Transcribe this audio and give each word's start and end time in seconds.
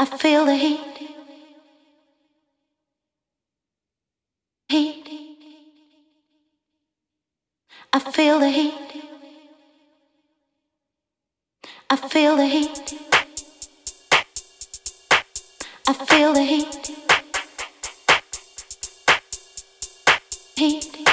I 0.00 0.04
feel 0.04 0.44
the 0.46 0.54
heat. 0.54 1.10
Heat. 4.68 5.08
I 7.92 7.98
feel 7.98 8.38
the 8.38 8.48
heat. 8.48 8.74
I 11.90 11.96
feel 11.96 12.36
the 12.36 12.46
heat. 12.46 12.94
I 15.88 15.92
feel 15.92 16.32
the 16.32 16.44
heat. 16.44 16.90
Heat. 20.54 21.08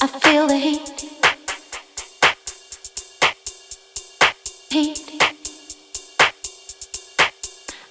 I 0.00 0.06
feel 0.06 0.48
the 0.48 0.56
heat. 0.56 1.04
Heat. 4.70 5.17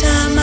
time 0.00 0.33